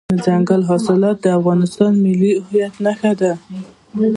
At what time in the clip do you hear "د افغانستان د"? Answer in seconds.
1.21-2.01